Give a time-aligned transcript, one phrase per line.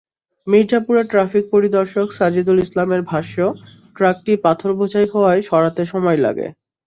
[0.47, 3.35] মির্জাপুরের traffic পরিদর্শক সাজিদুল ইসলামের ভাষ্য,
[3.95, 6.47] ট্রাকটি পাথর বোঝাই হওয়ায় সরাতে সময় লাগে।